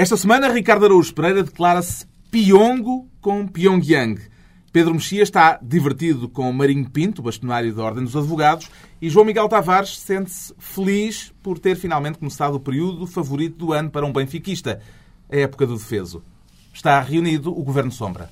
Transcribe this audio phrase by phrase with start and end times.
[0.00, 4.18] Esta semana, Ricardo Araújo Pereira declara-se piongo com Pyongyang.
[4.72, 9.46] Pedro Mexia está divertido com Marinho Pinto, bastonário da Ordem dos Advogados, e João Miguel
[9.46, 14.80] Tavares sente-se feliz por ter finalmente começado o período favorito do ano para um benfiquista,
[15.30, 16.22] a época do defeso.
[16.72, 18.30] Está reunido o Governo Sombra.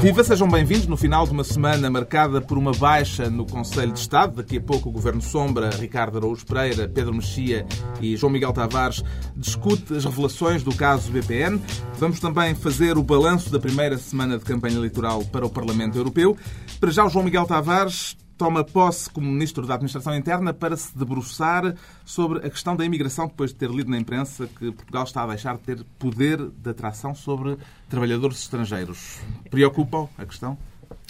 [0.00, 3.98] Viva, sejam bem-vindos no final de uma semana marcada por uma baixa no Conselho de
[3.98, 4.36] Estado.
[4.36, 7.66] Daqui a pouco o Governo Sombra, Ricardo Araújo Pereira, Pedro Mexia
[8.00, 9.02] e João Miguel Tavares
[9.36, 11.60] discute as revelações do caso BPN.
[11.98, 16.36] Vamos também fazer o balanço da primeira semana de campanha eleitoral para o Parlamento Europeu.
[16.78, 20.96] Para já o João Miguel Tavares toma posse como Ministro da Administração Interna para se
[20.96, 21.74] debruçar
[22.04, 25.26] sobre a questão da imigração, depois de ter lido na imprensa que Portugal está a
[25.26, 29.18] deixar de ter poder de atração sobre trabalhadores estrangeiros.
[29.50, 30.56] Preocupa a questão?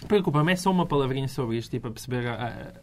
[0.06, 2.24] Preocupa-me, é só uma palavrinha sobre isto, tipo, a perceber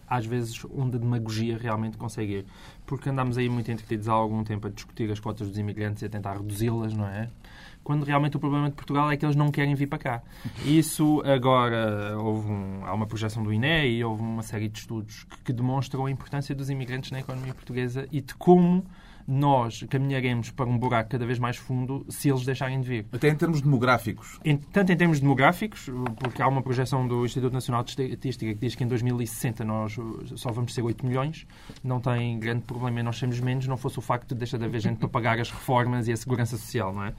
[0.08, 2.45] às vezes onde a demagogia realmente consegue ir.
[2.85, 6.05] Porque andamos aí muito entretidos há algum tempo a discutir as cotas dos imigrantes e
[6.05, 7.29] a tentar reduzi-las, não é?
[7.85, 10.24] quando realmente o problema de Portugal é que eles não querem vir para cá.
[10.65, 15.24] Isso agora houve um, há uma projeção do INE e houve uma série de estudos
[15.26, 18.84] que, que demonstram a importância dos imigrantes na economia portuguesa e de como
[19.27, 23.05] nós caminharemos para um buraco cada vez mais fundo se eles deixarem de vir.
[23.12, 24.40] Até em termos demográficos.
[24.43, 28.59] Em, tanto em termos demográficos, porque há uma projeção do Instituto Nacional de Estatística que
[28.59, 29.98] diz que em 2060 nós
[30.35, 31.48] só vamos ser 8 milhões,
[31.84, 34.65] não tem grande problema em nós sermos menos, não fosse o facto de deixar de
[34.65, 37.13] haver gente para pagar as reformas e a segurança social, não é?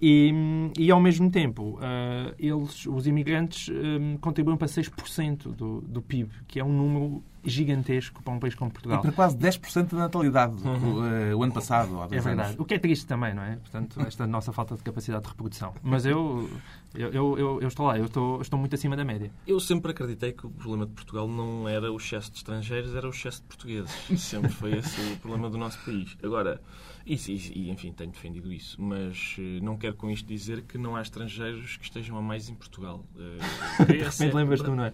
[0.00, 0.32] E,
[0.78, 6.30] e ao mesmo tempo, uh, eles, os imigrantes um, contribuem para 6% do, do PIB,
[6.46, 9.00] que é um número gigantesco para um país como Portugal.
[9.00, 10.74] E para quase 10% da natalidade uhum.
[10.74, 12.00] o, uh, o, ano passado.
[12.00, 12.48] Há é verdade.
[12.50, 12.60] Anos.
[12.60, 13.56] O que é triste também, não é?
[13.56, 15.74] Portanto, esta nossa falta de capacidade de reprodução.
[15.82, 16.48] Mas eu,
[16.94, 19.30] eu, eu, eu, estou lá, eu estou, estou muito acima da média.
[19.46, 23.06] Eu sempre acreditei que o problema de Portugal não era o excesso de estrangeiros, era
[23.06, 23.90] o excesso de portugueses.
[24.16, 26.16] Sempre foi esse o problema do nosso país.
[26.22, 26.60] Agora,
[27.06, 27.16] e,
[27.54, 31.02] e, enfim, tenho defendido isso, mas uh, não quero com isto dizer que não há
[31.02, 33.04] estrangeiros que estejam a mais em Portugal.
[33.14, 34.92] Uh, de repente lembras tu, não é?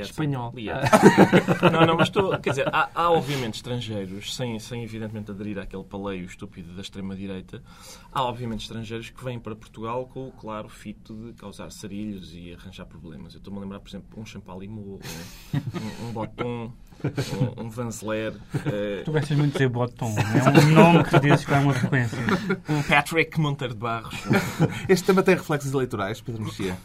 [0.00, 0.52] Espanhol.
[1.72, 2.38] não, não, mas estou.
[2.38, 7.62] Quer dizer, há, há, obviamente estrangeiros, sem, sem evidentemente aderir àquele paleio estúpido da extrema-direita,
[8.12, 12.52] há obviamente estrangeiros que vêm para Portugal com o claro fito de causar sarilhos e
[12.52, 13.34] arranjar problemas.
[13.34, 14.98] Eu estou-me a lembrar, por exemplo, um Champalimau,
[15.54, 16.72] um, um Boton
[17.58, 18.32] um, um Vanzeler.
[18.32, 19.04] Uh...
[19.04, 22.18] Tu gostas muito de dizer Bottom, é um nome que dizes que há uma frequência.
[22.68, 24.14] Um Patrick Monteiro de Barros.
[24.88, 26.76] Este tema tem reflexos eleitorais, Pedro Mexia?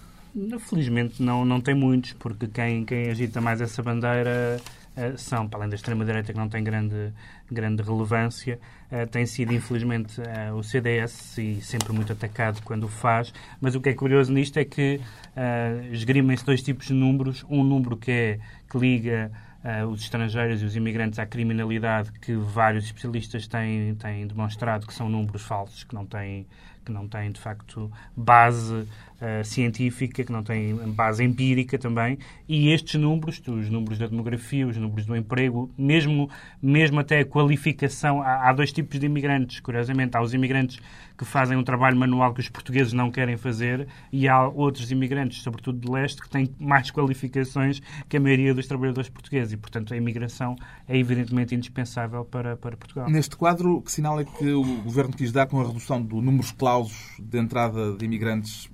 [0.59, 4.61] Felizmente não, não tem muitos, porque quem, quem agita mais essa bandeira
[4.95, 7.11] uh, são, para além da extrema-direita que não tem grande,
[7.51, 8.57] grande relevância,
[8.91, 13.33] uh, tem sido infelizmente uh, o CDS e sempre muito atacado quando o faz.
[13.59, 15.01] Mas o que é curioso nisto é que
[15.35, 17.45] uh, esgrimem-se dois tipos de números.
[17.49, 18.39] Um número que, é,
[18.69, 19.31] que liga
[19.63, 24.93] uh, os estrangeiros e os imigrantes à criminalidade que vários especialistas têm, têm demonstrado que
[24.93, 26.47] são números falsos, que não têm,
[26.85, 28.87] que não têm de facto base
[29.21, 32.17] uh, científica, que não têm base empírica também,
[32.47, 36.29] e estes números, os números da demografia, os números do emprego, mesmo,
[36.61, 40.79] mesmo até a qualificação, há, há dois tipos de imigrantes, curiosamente, há os imigrantes
[41.17, 45.43] que fazem um trabalho manual que os portugueses não querem fazer e há outros imigrantes,
[45.43, 47.79] sobretudo de leste, que têm mais qualificações
[48.09, 49.53] que a maioria dos trabalhadores portugueses.
[49.53, 50.55] E, portanto, a imigração
[50.87, 53.07] é evidentemente indispensável para, para Portugal.
[53.07, 56.43] Neste quadro, que sinal é que o Governo quis dar com a redução do número
[56.43, 58.67] de clausos de entrada de imigrantes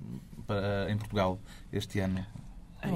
[0.47, 1.39] para, em Portugal
[1.71, 2.25] este ano?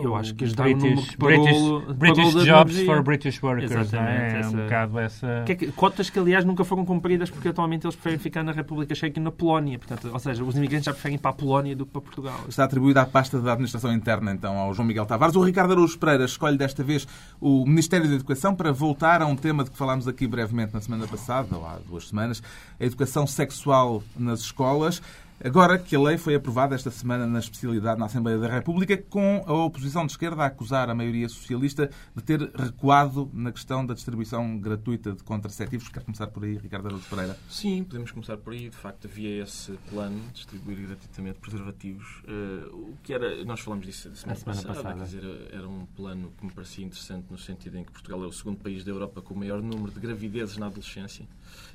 [0.01, 3.71] Eu acho que está British, British, British Jobs for British Workers.
[3.71, 4.49] Exatamente, é, essa...
[4.49, 5.43] um bocado essa...
[5.43, 8.51] Que é que, cotas que, aliás, nunca foram cumpridas porque atualmente eles preferem ficar na
[8.51, 9.79] República Checa e na Polónia.
[9.79, 12.39] Portanto, ou seja, os imigrantes já preferem ir para a Polónia do que para Portugal.
[12.47, 15.35] Está atribuída à pasta da Administração Interna, então, ao João Miguel Tavares.
[15.35, 17.07] O Ricardo Araújo Pereira escolhe desta vez
[17.41, 20.79] o Ministério da Educação para voltar a um tema de que falámos aqui brevemente na
[20.79, 22.41] semana passada, ou há duas semanas,
[22.79, 25.01] a educação sexual nas escolas.
[25.43, 29.43] Agora que a lei foi aprovada esta semana na especialidade na Assembleia da República, com
[29.47, 33.95] a oposição de esquerda a acusar a maioria socialista de ter recuado na questão da
[33.95, 35.89] distribuição gratuita de contraceptivos.
[35.89, 37.35] Quer começar por aí, Ricardo Araújo Pereira?
[37.49, 38.69] Sim, podemos começar por aí.
[38.69, 42.21] De facto, havia esse plano de distribuir gratuitamente preservativos.
[42.27, 44.99] Uh, o que era, nós falamos disso a semana, semana passada, passada.
[44.99, 48.27] Quer dizer, era um plano que me parecia interessante no sentido em que Portugal é
[48.27, 51.25] o segundo país da Europa com o maior número de gravidezes na adolescência.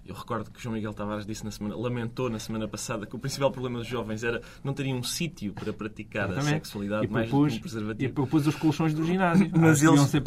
[0.06, 3.18] Eu recordo que João Miguel Tavares disse na semana, lamentou na semana passada que o
[3.18, 6.48] principal problema dos jovens era não terem um sítio para praticar Exatamente.
[6.48, 8.10] a sexualidade e mais propus, um preservativo.
[8.10, 9.50] E propus os colchões do ginásio.
[9.56, 10.22] mas eles ser uh,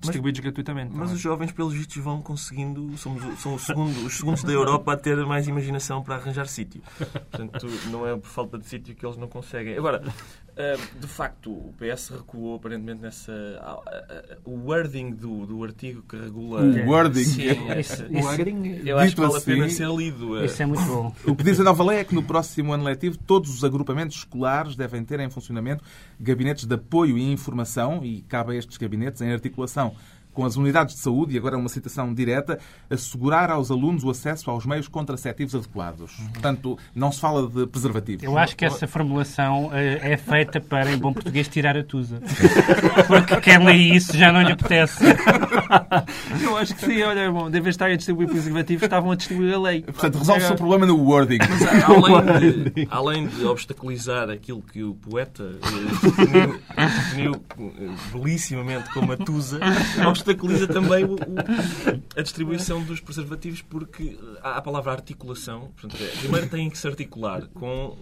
[0.00, 0.92] distribuídos mas, gratuitamente.
[0.92, 2.96] Mas os jovens, pelos vistos, vão conseguindo.
[2.98, 6.82] Somos, são os segundos, os segundos da Europa a ter mais imaginação para arranjar sítio.
[6.98, 9.76] Portanto, não é por falta de sítio que eles não conseguem.
[9.76, 10.02] Agora,
[10.98, 13.32] de facto, o PS recuou aparentemente nessa.
[14.44, 16.60] o wording do, do artigo que regula.
[16.62, 17.24] O wording.
[17.24, 18.82] Sim, essa, isso, wording.
[18.84, 20.44] Eu acho que vale assim, a pena ser lido.
[20.44, 21.14] Isso é muito bom.
[21.26, 24.16] O que diz a nova lei é que no próximo ano letivo todos os agrupamentos
[24.16, 25.84] escolares devem ter em funcionamento
[26.18, 29.94] gabinetes de apoio e informação e cabe a estes gabinetes, em articulação
[30.40, 32.58] com as unidades de saúde, e agora uma citação direta,
[32.88, 36.14] assegurar aos alunos o acesso aos meios contraceptivos adequados.
[36.32, 38.24] Portanto, não se fala de preservativos.
[38.24, 42.22] Eu acho que essa formulação é feita para, em bom português, tirar a tusa.
[43.06, 45.04] Porque quem lê isso já não lhe apetece.
[46.42, 49.60] Eu acho que sim, olha, bom, devem estar a distribuir preservativos, estavam a distribuir a
[49.60, 49.82] lei.
[49.82, 51.38] Portanto, resolve o problema no wording.
[51.38, 55.52] Mas, além, de, além de obstaculizar aquilo que o poeta
[56.02, 57.44] definiu, definiu
[58.12, 59.60] belissimamente como a tusa,
[60.30, 61.16] obstaculiza também o, o,
[62.16, 65.70] a distribuição dos preservativos porque há a palavra articulação.
[65.76, 67.96] Portanto, é, primeiro têm que se articular com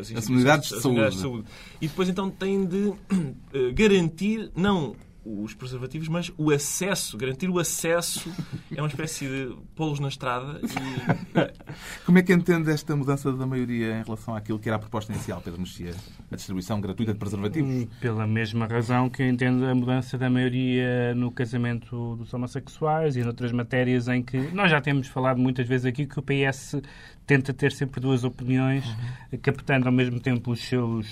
[0.00, 1.10] as, as unidades de, saúde.
[1.10, 1.44] de saúde.
[1.80, 2.98] E depois então têm de uh,
[3.74, 4.94] garantir, não
[5.24, 8.30] os preservativos, mas o acesso, garantir o acesso
[8.74, 10.60] é uma espécie de polos na estrada.
[10.62, 12.04] E...
[12.04, 15.12] Como é que entende esta mudança da maioria em relação àquilo que era a proposta
[15.12, 15.94] inicial, Pedro Mexia?
[16.30, 17.86] A distribuição gratuita de preservativos?
[18.00, 23.22] Pela mesma razão que eu entendo a mudança da maioria no casamento dos homossexuais e
[23.22, 26.82] noutras matérias em que nós já temos falado muitas vezes aqui que o PS
[27.26, 29.38] tenta ter sempre duas opiniões, uhum.
[29.40, 31.06] captando ao mesmo tempo os seus,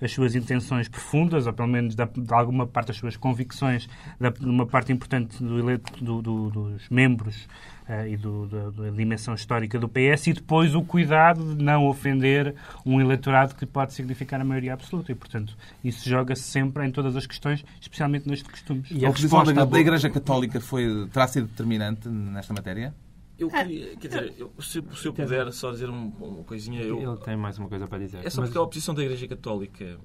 [0.00, 4.46] as suas intenções profundas, ou pelo menos de, de alguma parte as suas convicções, de
[4.46, 7.48] uma parte importante do eleito, do, do, dos membros
[7.88, 12.54] uh, e do, da, dimensão histórica do PS, e depois o cuidado de não ofender
[12.84, 15.12] um eleitorado que pode significar a maioria absoluta.
[15.12, 18.90] E, portanto, isso joga-se sempre em todas as questões, especialmente nestes costumes.
[18.90, 22.94] E a, a resposta da, da Igreja Católica foi, terá sido determinante nesta matéria?
[23.38, 23.64] Eu é.
[23.64, 26.80] queria, quer dizer, eu, se, se, eu puder só dizer uma, uma coisinha.
[26.82, 28.24] Eu, Ele tem mais uma coisa para dizer.
[28.24, 29.98] É só porque a oposição da Igreja Católica.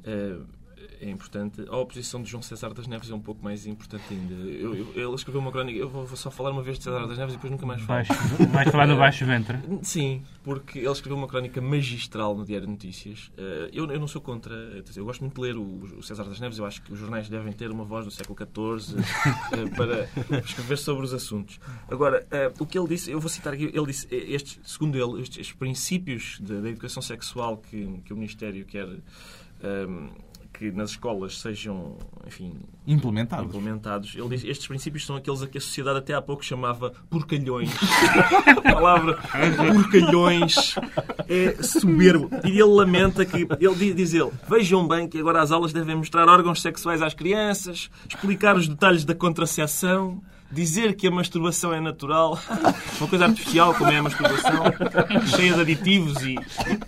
[0.00, 0.46] Uh,
[1.00, 1.64] é importante.
[1.68, 4.34] A oposição de João César das Neves é um pouco mais importante ainda.
[4.34, 5.78] Eu, eu, ele escreveu uma crónica.
[5.78, 7.82] Eu vou, vou, só falar uma vez de César das Neves e depois nunca mais
[7.82, 8.04] falo.
[8.04, 9.58] Baixo, vais falar no baixo ventre?
[9.82, 13.30] Sim, porque ele escreveu uma crónica magistral no Diário de Notícias.
[13.36, 14.54] Eh, eu, eu não sou contra.
[14.94, 16.58] Eu gosto muito de ler o, César das Neves.
[16.58, 18.96] Eu acho que os jornais devem ter uma voz do século XIV
[19.52, 21.58] eh, para escrever sobre os assuntos.
[21.88, 23.70] Agora, eh, o que ele disse, eu vou citar aqui.
[23.72, 28.64] Ele disse, estes, segundo ele, estes, estes princípios da educação sexual que, que o Ministério
[28.64, 28.86] quer.
[29.62, 30.10] Um,
[30.54, 32.54] que nas escolas sejam, enfim,
[32.86, 33.46] implementados.
[33.46, 34.14] implementados.
[34.14, 37.70] Ele diz estes princípios são aqueles a que a sociedade até há pouco chamava porcalhões.
[38.56, 39.18] a palavra
[39.56, 40.76] porcalhões
[41.28, 42.30] é soberbo.
[42.44, 46.28] E ele lamenta que, ele diz ele, vejam bem que agora as aulas devem mostrar
[46.28, 50.22] órgãos sexuais às crianças, explicar os detalhes da contracepção,
[50.54, 52.38] dizer que a masturbação é natural,
[53.00, 54.64] uma coisa artificial como é a masturbação,
[55.36, 56.36] cheia de aditivos e,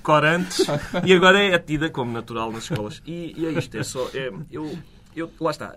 [0.02, 0.64] corantes,
[1.04, 3.02] e agora é tida como natural nas escolas.
[3.06, 4.08] E, e é isto, é só.
[4.14, 4.78] É, eu,
[5.14, 5.74] eu, lá está.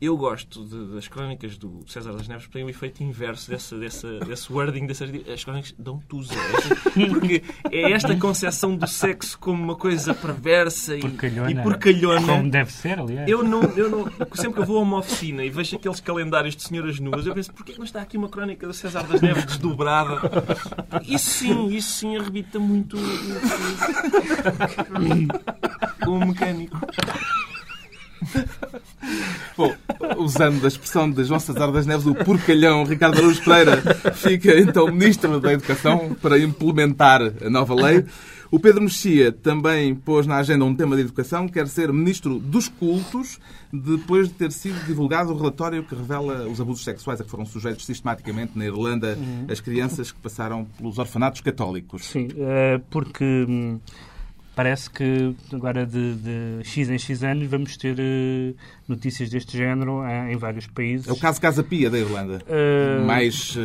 [0.00, 3.78] Eu gosto de, das crónicas do César das Neves porque tem o efeito inverso dessa,
[3.78, 5.10] dessa, desse wording dessas.
[5.32, 6.34] As crónicas dão tusa.
[7.08, 11.50] Porque é esta concepção do sexo como uma coisa perversa e porcalhona.
[11.50, 12.26] e porcalhona.
[12.26, 13.28] Como deve ser, aliás.
[13.28, 14.04] Eu não, eu não,
[14.34, 17.34] sempre que eu vou a uma oficina e vejo aqueles calendários de senhoras nuas, eu
[17.34, 20.20] penso, porquê não está aqui uma crónica do César das Neves desdobrada?
[21.06, 22.96] Isso sim, isso sim arrebita muito
[26.06, 26.78] o, o mecânico.
[29.56, 29.74] Bom,
[30.18, 33.82] usando a expressão de João César das Neves, o porcalhão Ricardo Araújo Pereira
[34.14, 38.04] fica então Ministro da Educação para implementar a nova lei.
[38.50, 42.68] O Pedro Mexia também pôs na agenda um tema de educação, quer ser Ministro dos
[42.68, 43.40] Cultos,
[43.72, 47.44] depois de ter sido divulgado o relatório que revela os abusos sexuais a que foram
[47.44, 49.46] sujeitos sistematicamente na Irlanda uhum.
[49.50, 52.04] as crianças que passaram pelos orfanatos católicos.
[52.04, 53.80] Sim, é porque hum,
[54.54, 58.56] parece que agora de, de, X em X anos vamos ter uh,
[58.88, 61.08] notícias deste género uh, em vários países.
[61.08, 62.40] É o caso Casa Pia da Irlanda.
[62.44, 63.04] Uh...
[63.04, 63.56] Mais,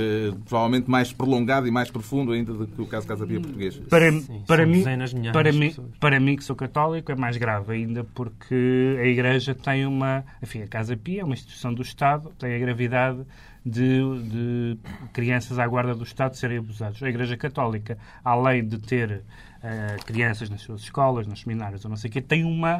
[0.46, 3.78] provavelmente mais prolongado e mais profundo ainda do que o caso Casa Pia português.
[3.90, 4.84] Para, Sim, para, mim,
[5.32, 9.86] para, mim, para mim, que sou católico, é mais grave ainda porque a Igreja tem
[9.86, 10.24] uma...
[10.42, 13.20] Enfim, a Casa Pia é uma instituição do Estado, tem a gravidade
[13.66, 14.78] de, de
[15.14, 17.02] crianças à guarda do Estado serem abusadas.
[17.02, 19.22] A Igreja Católica, além de ter
[19.64, 22.80] uh, crianças nas suas escolas, nos seminários ou não sei o quê, tem uma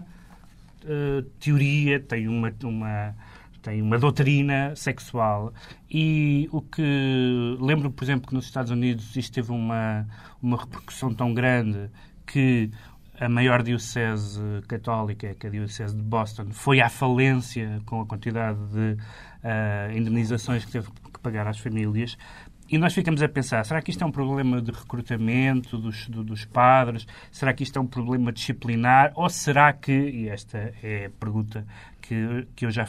[0.84, 3.16] uh, teoria, tem uma, uma,
[3.62, 5.54] tem uma doutrina sexual.
[5.90, 10.06] E o que lembro, por exemplo, que nos Estados Unidos isto teve uma,
[10.42, 11.90] uma repercussão tão grande
[12.26, 12.72] que
[13.20, 18.06] a maior diocese católica, que é a diocese de Boston, foi à falência com a
[18.06, 18.94] quantidade de
[19.44, 22.18] uh, indemnizações que teve que pagar às famílias
[22.72, 26.24] e nós ficamos a pensar, será que isto é um problema de recrutamento dos, do,
[26.24, 27.08] dos padres?
[27.32, 29.12] Será que isto é um problema disciplinar?
[29.16, 31.66] Ou será que, e esta é a pergunta
[32.02, 32.88] que, que eu já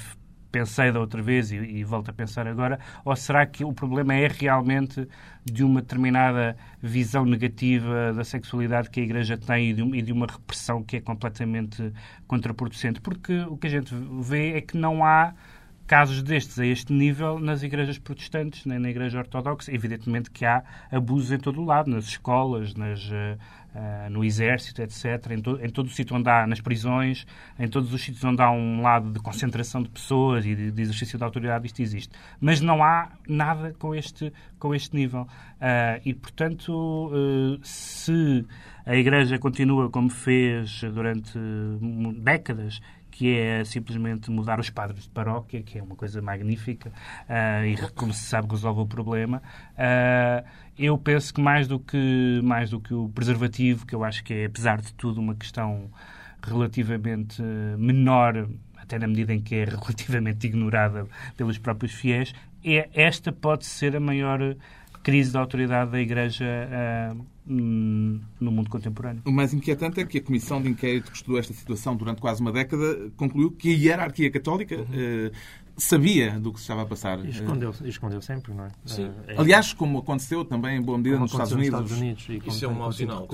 [0.51, 4.15] pensei da outra vez e, e, volto a pensar agora, ou será que o problema
[4.15, 5.09] é realmente
[5.45, 10.13] de uma determinada visão negativa da sexualidade que a Igreja tem e de, e de
[10.13, 11.93] uma repressão que é completamente
[12.27, 13.01] contraproducente?
[13.01, 15.33] Porque o que a gente vê é que não há
[15.91, 19.75] casos destes a este nível nas igrejas protestantes, nem na igreja ortodoxa.
[19.75, 25.33] Evidentemente que há abusos em todo o lado, nas escolas, nas, uh, no exército, etc.
[25.33, 27.27] Em, to em todo o sítio onde há, nas prisões,
[27.59, 30.81] em todos os sítios onde há um lado de concentração de pessoas e de, de
[30.81, 32.17] exercício de autoridade, isto existe.
[32.41, 35.23] Mas não há nada com este, com este nível.
[35.23, 38.47] Uh, e, portanto, uh, se
[38.87, 41.37] a Igreja continua como fez durante
[42.19, 42.81] décadas
[43.21, 46.91] que é simplesmente mudar os padres de paróquia, que é uma coisa magnífica
[47.29, 49.43] uh, e, como se sabe, resolve o problema.
[49.75, 50.49] Uh,
[50.79, 54.33] eu penso que mais do que, mais do que o preservativo, que eu acho que
[54.33, 55.91] é, apesar de tudo, uma questão
[56.43, 57.43] relativamente
[57.77, 58.49] menor,
[58.79, 62.33] até na medida em que é relativamente ignorada pelos próprios fiéis,
[62.65, 64.57] é, esta pode ser a maior
[65.03, 69.23] crise da autoridade da Igreja uh, no mundo contemporâneo.
[69.25, 72.41] O mais inquietante é que a Comissão de Inquérito que estudou esta situação durante quase
[72.41, 74.83] uma década concluiu que a hierarquia católica uhum.
[74.83, 75.33] uh,
[75.81, 77.25] sabia do que se estava a passar.
[77.25, 78.71] E escondeu, escondeu sempre, não é?
[78.85, 79.11] Sim.
[79.27, 81.81] É, Aliás, como aconteceu também em boa medida nos Estados Unidos.
[81.81, 83.29] Estados Unidos Isso é um mau sinal.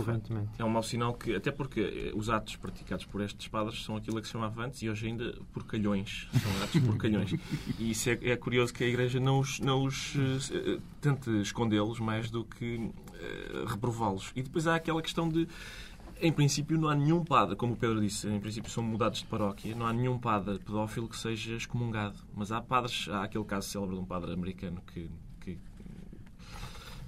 [0.59, 3.97] É um mau sinal que, até porque eh, os atos praticados por estes padres são
[3.97, 6.29] aquilo que se chamava antes e hoje ainda porcalhões.
[6.33, 7.35] São atos porcalhões.
[7.79, 11.99] e isso é, é, curioso que a Igreja não os, não os uh, tente escondê-los
[11.99, 12.91] mais do que
[13.67, 14.33] reprová-los.
[14.35, 15.49] E depois há aquela questão de
[16.21, 19.27] em princípio, não há nenhum padre, como o Pedro disse, em princípio são mudados de
[19.27, 22.17] paróquia, não há nenhum padre pedófilo que seja excomungado.
[22.35, 25.59] Mas há padres, há aquele caso célebre de um padre americano que, que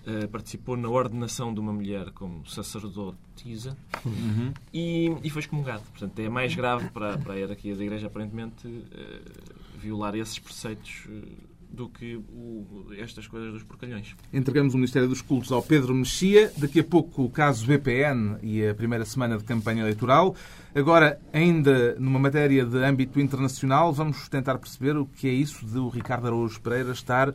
[0.07, 4.53] uh, participou na ordenação de uma mulher como sacerdotisa uhum.
[4.73, 5.85] e, e, foi excomungado.
[5.91, 11.07] Portanto, é mais grave para, para a hierarquia da Igreja, aparentemente, uh, violar esses preceitos.
[11.07, 14.15] Uh, do que o, estas coisas dos porcalhões.
[14.33, 16.53] Entregamos o Ministério dos Cultos ao Pedro Mexia.
[16.57, 20.35] Daqui a pouco o caso BPN e a primeira semana de campanha eleitoral.
[20.75, 25.79] Agora, ainda numa matéria de âmbito internacional, vamos tentar perceber o que é isso de
[25.79, 27.35] o Ricardo Araújo Pereira estar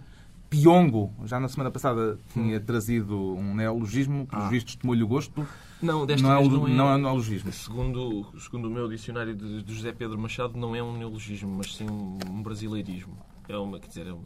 [0.49, 1.11] piongo.
[1.25, 2.63] Já na semana passada tinha hum.
[2.63, 4.49] trazido um neologismo, que, ah.
[4.49, 5.47] vistos, tomou-lhe o gosto.
[5.81, 7.51] Não, desta não, é, não, é, não é um neologismo.
[7.51, 11.75] Segundo, segundo o meu dicionário de, de José Pedro Machado, não é um neologismo, mas
[11.75, 13.17] sim um brasileirismo.
[13.50, 14.23] É uma, quer dizer, é um,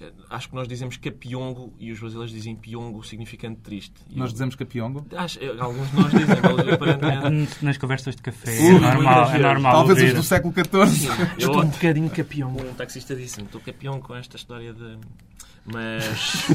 [0.00, 3.94] é, acho que nós dizemos capiongo e os brasileiros dizem piongo, significando triste.
[4.08, 5.04] E nós eu, dizemos capiongo?
[5.14, 6.36] Acho, é, alguns de nós dizem,
[6.72, 7.64] aparentemente.
[7.64, 9.72] Nas conversas de café, é normal, é normal.
[9.72, 10.12] Talvez ouvir.
[10.12, 11.10] os do século XIV.
[11.38, 12.62] Estou um bocadinho capiongo.
[12.62, 14.98] Um taxista disse-me, estou capiongo com esta história de
[15.72, 16.46] mas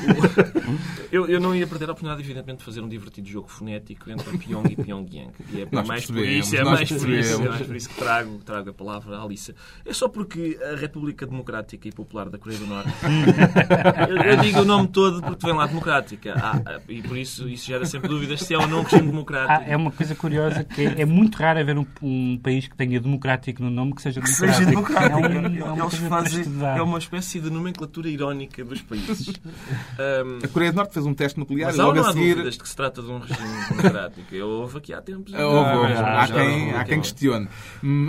[1.12, 4.38] eu, eu não ia perder a oportunidade, evidentemente, de fazer um divertido jogo fonético entre
[4.38, 5.32] Pyong e Pyongyang.
[5.52, 7.96] E é nós mais por isso, é mais por isso, é mais por isso que
[7.96, 9.56] trago, trago a palavra à Alissa.
[9.86, 12.92] É só porque a República Democrática e Popular da Coreia do Norte.
[14.10, 16.34] eu, eu, digo o nome todo porque vem lá democrática.
[16.38, 19.52] Ah, e por isso isso gera sempre dúvidas se é ou não um regime democrático.
[19.52, 22.76] Ah, é uma coisa curiosa que é, é muito raro haver um, um, país que
[22.76, 24.52] tenha democrático no nome que seja democrático.
[24.52, 25.12] Que seja democrático.
[25.12, 25.64] É, um, é,
[26.04, 29.05] uma, é uma espécie de nomenclatura irónica dos países.
[29.10, 32.36] Um, a Coreia do Norte fez um teste nuclear mas e logo não a seguir...
[32.36, 34.36] dúvidas de que se trata de um regime democrático.
[34.36, 35.34] Houve aqui há tempos.
[35.34, 35.94] Houve, houve.
[35.94, 37.48] há, quem, há quem questione.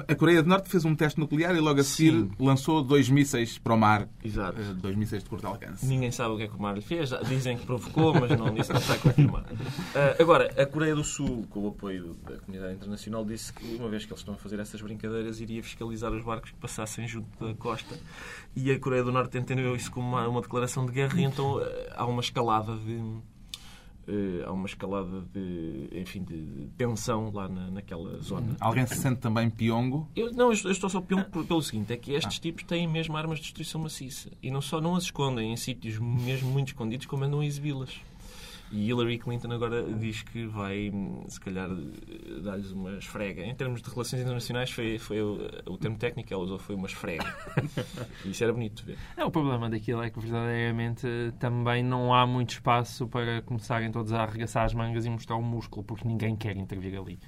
[0.08, 2.30] A Coreia do Norte fez um teste nuclear e logo a seguir Sim.
[2.38, 4.08] lançou dois mísseis para o mar.
[4.24, 4.60] Exato.
[4.60, 5.86] Eh, dois mísseis de curto alcance.
[5.86, 7.10] Ninguém sabe o que é que o mar lhe fez.
[7.28, 9.42] Dizem que provocou, mas não, disse não está confirmar.
[9.42, 13.88] Uh, agora, a Coreia do Sul, com o apoio da comunidade internacional, disse que uma
[13.88, 17.26] vez que eles estão a fazer essas brincadeiras, iria fiscalizar os barcos que passassem junto
[17.44, 17.96] da costa.
[18.54, 21.60] E a Coreia do Norte entendeu isso como uma, uma declaração de guerra e então
[21.94, 23.00] há uma escalada de
[24.08, 28.56] Uh, há uma escalada de, enfim, de tensão lá na, naquela zona.
[28.60, 30.08] Alguém se sente também piongo?
[30.14, 32.40] Eu, não, eu estou só piongo pelo seguinte, é que estes ah.
[32.40, 34.30] tipos têm mesmo armas de destruição maciça.
[34.40, 38.00] E não só não as escondem em sítios mesmo muito escondidos, como andam a exibi-las.
[38.70, 40.92] E Hillary Clinton agora diz que vai,
[41.28, 41.68] se calhar,
[42.42, 43.42] dar-lhes uma esfrega.
[43.42, 46.74] Em termos de relações internacionais, foi, foi o, o termo técnico que ela usou foi
[46.74, 47.24] uma esfrega.
[48.24, 48.98] e isso era bonito de ver.
[49.16, 51.06] É, o problema daquilo é que, verdadeiramente,
[51.38, 55.42] também não há muito espaço para começarem todos a arregaçar as mangas e mostrar o
[55.42, 57.18] músculo, porque ninguém quer intervir ali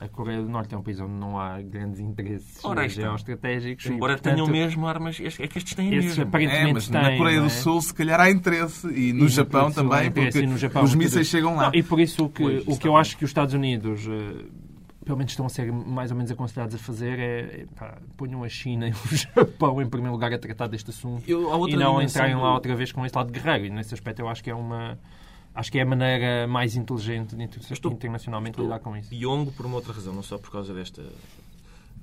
[0.00, 3.84] a Coreia do Norte é um país onde não há grandes interesses Ora, geoestratégicos.
[3.84, 6.36] Embora e, portanto, tenham mesmo armas, é que estes têm esses mesmo.
[6.38, 7.50] É, mas têm, na Coreia do é?
[7.50, 11.26] Sul se calhar há interesse e no e Japão também, porque no Japão, os mísseis
[11.26, 11.64] chegam lá.
[11.64, 14.46] Não, e por isso o que, o que eu acho que os Estados Unidos, eh,
[15.04, 18.48] pelo menos estão a ser mais ou menos aconselhados a fazer é, pá, ponham a
[18.48, 22.34] China e o Japão em primeiro lugar a tratar deste assunto Eu, e não entrarem
[22.34, 23.66] do- lá outra vez com este lado guerreiro.
[23.66, 24.98] E nesse aspecto eu acho que é uma
[25.54, 29.08] acho que é a maneira mais inteligente de inter- estou- internacionalmente estou lidar com isso.
[29.10, 31.02] Pyong por uma outra razão, não só por causa desta,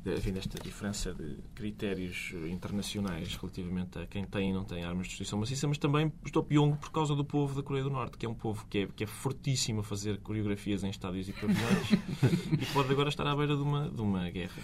[0.04, 5.04] de- enfim, desta diferença de critérios internacionais relativamente a quem tem e não tem armas
[5.08, 8.18] de destruição maciça, mas também estou Pyong por causa do povo da Coreia do Norte,
[8.18, 11.34] que é um povo que é, que é fortíssimo a fazer coreografias em estádios e
[11.34, 11.92] pavilhões
[12.62, 14.62] e pode agora estar à beira de uma, de uma guerra.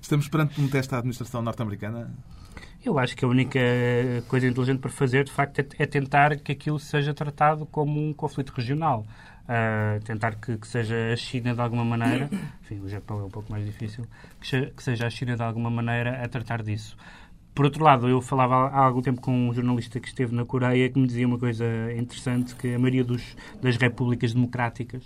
[0.00, 2.12] Estamos perante um teste à administração norte-americana?
[2.84, 3.60] Eu acho que a única
[4.26, 8.12] coisa inteligente para fazer, de facto, é, é tentar que aquilo seja tratado como um
[8.12, 9.06] conflito regional.
[9.52, 12.30] Ah, tentar que, que seja a China de alguma maneira,
[12.62, 14.06] enfim, o Japão é um pouco mais difícil,
[14.40, 16.96] que, que seja a China de alguma maneira a tratar disso.
[17.52, 20.88] Por outro lado, eu falava há algum tempo com um jornalista que esteve na Coreia
[20.88, 25.02] que me dizia uma coisa interessante, que a maioria dos, das repúblicas democráticas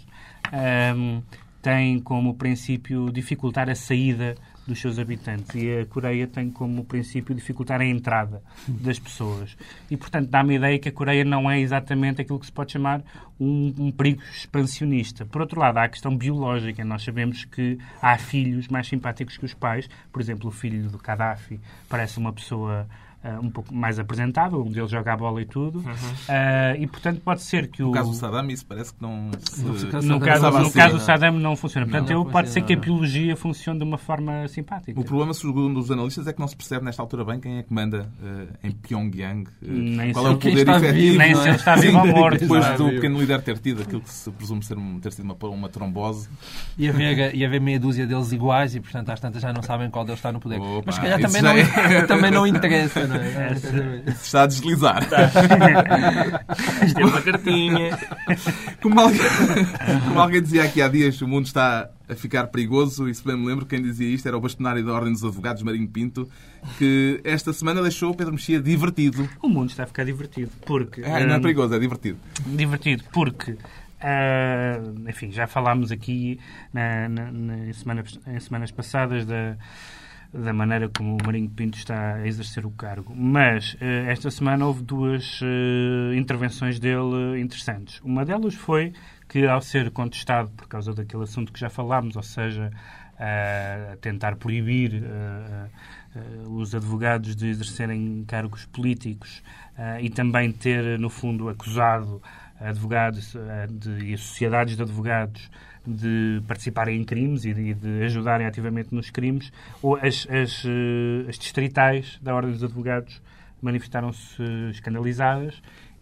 [0.52, 1.22] ahm,
[1.62, 4.34] tem como princípio dificultar a saída
[4.66, 9.56] dos seus habitantes e a Coreia tem como princípio dificultar a entrada das pessoas.
[9.90, 12.72] E, portanto, dá-me a ideia que a Coreia não é exatamente aquilo que se pode
[12.72, 13.02] chamar
[13.38, 15.24] um, um perigo expansionista.
[15.26, 16.84] Por outro lado, há a questão biológica.
[16.84, 19.88] Nós sabemos que há filhos mais simpáticos que os pais.
[20.12, 22.86] Por exemplo, o filho do Gaddafi parece uma pessoa
[23.24, 25.82] ah, um pouco mais apresentável, um deles joga a bola e tudo.
[26.28, 27.86] Ah, e, portanto, pode ser que o...
[27.86, 29.62] No caso do Saddam, isso parece que não se...
[29.62, 30.98] No caso- No Saddam caso, estava no assim, caso não.
[30.98, 31.86] do Saddam não funciona.
[31.86, 35.00] Portanto, Não, eu, não pode ser que a biologia funcione de uma forma simpática.
[35.00, 37.62] O problema, segundo os analistas, é que não se percebe nesta altura bem quem é
[37.62, 39.44] que manda eh, em Pyongyang.
[39.62, 40.92] Nem qual é o poder efetivo.
[40.92, 41.42] vivo, Nem não é?
[41.42, 42.40] se ele está vivo ou morto.
[42.40, 45.36] Depois do pequeno líder ter tido aquilo que se presume ser um- ter sido uma,
[45.48, 46.28] uma trombose.
[46.78, 49.88] E haver, e haver meia dúzia deles iguais e, portanto, às tantas já não sabem
[49.90, 50.60] qual deles está no poder.
[50.60, 53.54] Opa, Mas se calhar também já não, é- também não interessa, não é?
[54.12, 55.02] Se está a deslizar.
[56.86, 57.98] Isto é uma cartinha.
[58.82, 59.20] Como alguém,
[60.08, 63.36] como alguém dizia aqui há dias, o mundo está a ficar perigoso e se bem
[63.36, 66.28] me lembro, quem dizia isto era o bastonário da Ordem dos Advogados, Marinho Pinto,
[66.78, 69.28] que esta semana deixou o Pedro Mexia divertido.
[69.42, 70.50] O mundo está a ficar divertido.
[70.66, 72.18] Porque, É, não é perigoso, é divertido.
[72.46, 73.56] divertido porque
[74.06, 76.38] ah, enfim, já falámos aqui
[76.74, 79.56] na- na- na- em, semanas, em semanas passadas da,
[80.34, 83.14] da maneira como o Marinho Pinto está a exercer o cargo.
[83.14, 88.00] Mas ah, esta semana houve duas ah, intervenções dele interessantes.
[88.00, 88.92] Uma delas foi
[89.28, 92.72] que, ao ser contestado por causa daquele assunto que já falámos, ou seja,
[93.18, 95.02] ah, tentar proibir
[96.48, 99.42] os advogados de exercerem cargos políticos
[100.00, 102.22] e também ter, no fundo, acusado
[102.60, 103.34] advogados
[104.00, 105.50] e sociedades de advogados
[105.86, 111.28] de participarem em crimes e de, de ajudarem ativamente nos crimes, ou as, as, eh,
[111.28, 113.20] as distritais da Ordem dos Advogados
[113.60, 115.60] manifestaram-se escandalizadas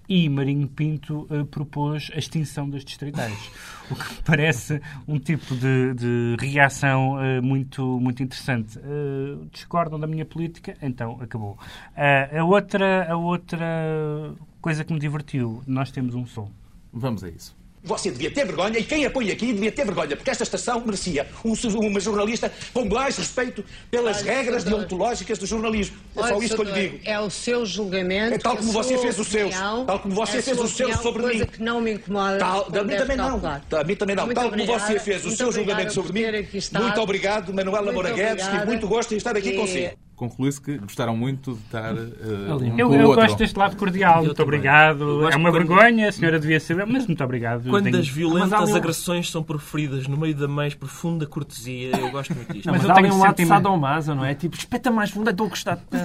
[0.08, 3.50] e Marinho Pinto eh, propôs a extinção das distritais.
[3.90, 8.78] O que parece um tipo de, de reação eh, muito, muito interessante.
[8.78, 10.74] Eh, discordam da minha política?
[10.80, 11.58] Então acabou.
[11.94, 16.50] A, outra, a outra coisa que me divertiu, nós temos um som.
[16.90, 17.61] Vamos a isso.
[17.84, 21.26] Você devia ter vergonha e quem apoia aqui devia ter vergonha, porque esta estação merecia
[21.44, 24.78] um, uma jornalista com mais respeito pelas Olha, regras doutor.
[24.86, 25.96] deontológicas do jornalismo.
[26.16, 27.00] É só Olha, isso que eu lhe digo.
[27.04, 28.34] É o seu julgamento.
[28.34, 29.52] É tal a como você fez os seus.
[29.52, 31.50] Tal como você é a fez os seus sobre coisa mim.
[31.50, 32.38] que não me incomoda.
[32.38, 33.42] Tal, a mim também não.
[33.46, 34.24] A mim também não.
[34.26, 36.48] Muito Tal como você fez o seu julgamento sobre mim.
[36.80, 39.90] Muito obrigado, Manuela Moura Guedes, tive muito gosto em estar aqui E- consigo.
[40.14, 42.70] Conclui-se que gostaram muito de estar Ali.
[42.70, 44.18] um Eu, eu gosto deste lado cordial.
[44.18, 44.48] Eu muito também.
[44.54, 45.28] Obrigado.
[45.28, 47.68] É uma quando- vergonha, a senhora devia saber, mas muito obrigado.
[47.68, 51.90] Quando Tenho- as violentas Mas um- agressões são proferidas no meio da mais profunda cortesia,
[51.98, 52.66] eu gosto muito disto.
[52.70, 54.34] Mas, Mas eu tenho um lado de sentimento- sadomaso, não é?
[54.34, 55.78] Tipo, espeta mais fundo, estou a gostar.
[55.90, 56.02] Mas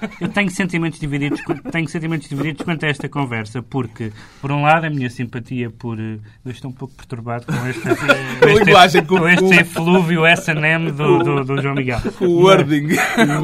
[0.00, 4.62] eu, eu tenho sentimentos divididos, tenho sentimentos divididos quanto a esta conversa, porque, por um
[4.62, 5.98] lado, a minha simpatia por.
[6.00, 10.22] eh, Eu estou um pouco perturbado com este, com este, com- com este com- eflúvio
[10.26, 12.00] SM do, do, do João Miguel.
[12.20, 12.88] O wording.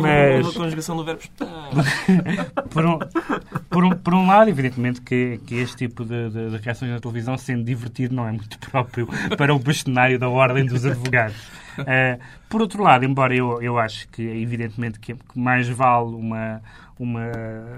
[0.07, 1.47] Mas, Uma conjugação do verbo estar.
[2.71, 2.99] por um,
[3.71, 7.01] por um, por um lado, evidentemente que, que este tipo de, de- de reações na
[7.01, 11.37] televisão, sendo divertido, não é muito próprio para o bastonário da Ordem dos Advogados.
[11.87, 16.62] Eh, por outro lado, embora eu, eu acho que, evidentemente, que, que mais vale uma,
[16.99, 17.31] uma,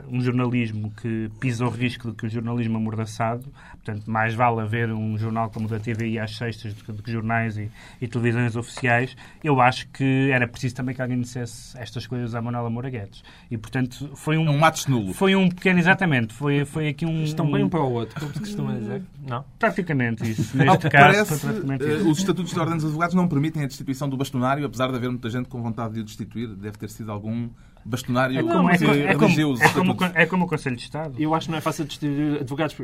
[0.09, 4.93] um jornalismo que pisa o risco do que o jornalismo amordaçado, portanto, mais vale haver
[4.93, 8.07] um jornal como o da TVI às sextas do que, do que jornais e, e
[8.07, 12.71] televisões oficiais, eu acho que era preciso também que alguém dissesse estas coisas à Manuela
[12.71, 13.25] Moura Guedes.
[13.51, 15.13] E, portanto, foi um, É um matos nulo.
[15.13, 17.25] foi um pequeno, exatamente, foi, foi aqui um...
[17.25, 19.03] Estão bem um para o outro, como se costuma dizer.
[19.27, 19.45] Não?
[19.59, 20.57] Praticamente isso.
[20.57, 22.11] Neste caso, parece, foi praticamente eh, isso.
[22.11, 25.09] os estatutos da Ordem dos Advogados não permitem a destituição do bastonário, apesar de haver
[25.11, 26.49] muita gente com vontade de o destituir.
[26.49, 27.49] Deve ter sido algum
[27.85, 30.83] bastonário É como, é, que co- é como- é como, é como o Conselho de
[30.83, 31.15] Estado.
[31.19, 32.77] Eu acho que não é fácil distinguir advogados.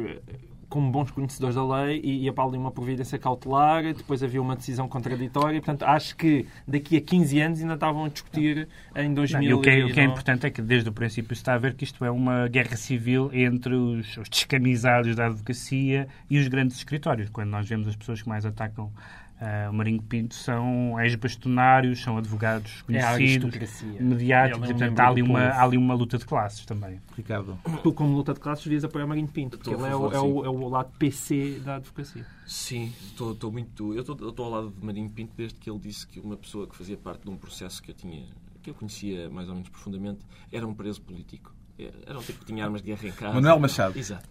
[0.66, 4.88] como bons conhecedores da lei e para ali uma providência cautelar, depois havia uma decisão
[4.88, 5.60] contraditória.
[5.60, 9.50] Portanto, acho que daqui a 15 anos ainda estavam a discutir em 2000.
[9.50, 11.54] Não, o, que é, o que é importante é que desde o princípio se está
[11.54, 16.38] a ver que isto é uma guerra civil entre os, os descamisados da advocacia e
[16.40, 17.30] os grandes escritórios.
[17.30, 18.90] Quando nós vemos as pessoas que mais atacam
[19.44, 25.20] Uh, o Marinho Pinto são ex-bastonários, são advogados conhecidos, é mediáticos, e, portanto, há ali,
[25.20, 26.98] uma, há ali uma luta de classes também.
[27.14, 27.58] Ricardo.
[27.82, 30.44] Tu, como luta de classes, devias apoiar Marinho Pinto, porque ele é o, é, o,
[30.46, 32.24] é o lado PC da advocacia.
[32.46, 33.92] Sim, estou muito.
[33.92, 36.74] Eu estou ao lado de Marinho Pinto desde que ele disse que uma pessoa que
[36.74, 38.24] fazia parte de um processo que eu tinha,
[38.62, 41.54] que eu conhecia mais ou menos profundamente, era um preso político.
[41.78, 43.34] Era um tipo que tinha armas de guerra em casa.
[43.34, 43.98] Manuel Machado.
[43.98, 44.28] Exato.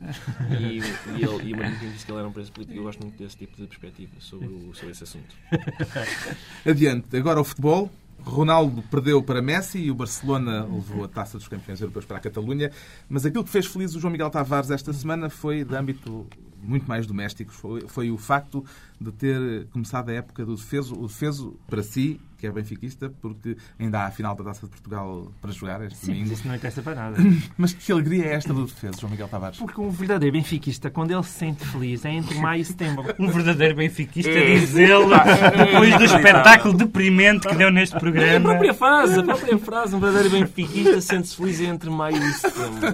[0.49, 0.79] E,
[1.19, 2.79] e, ele, e o Marinho disse que ele era um preso político.
[2.79, 5.35] Eu gosto muito desse tipo de perspectiva sobre, o, sobre esse assunto.
[6.65, 7.17] Adiante.
[7.17, 7.91] Agora o futebol.
[8.25, 12.19] Ronaldo perdeu para Messi e o Barcelona levou a taça dos campeões europeus para a
[12.21, 12.71] Catalunha.
[13.09, 16.25] Mas aquilo que fez feliz o João Miguel Tavares esta semana foi de âmbito
[16.61, 17.51] muito mais doméstico.
[17.51, 18.65] Foi, foi o facto
[18.99, 20.95] de ter começado a época do defeso.
[20.95, 24.71] O defeso, para si, que é benfiquista, porque ainda há a final da Taça de
[24.73, 26.33] Portugal para jogar este Sim, domingo.
[26.33, 27.17] isso não interessa para nada.
[27.57, 29.57] Mas que alegria é esta do defesa, João Miguel Tavares?
[29.59, 33.05] Porque um verdadeiro benfiquista, quando ele se sente feliz, é entre maio e setembro.
[33.17, 35.05] Um verdadeiro benfiquista, diz ele,
[35.57, 38.49] depois do espetáculo deprimente que deu neste É a programa.
[38.49, 39.95] própria frase, a própria frase.
[39.95, 42.87] Um verdadeiro benfiquista sente-se feliz entre maio e setembro.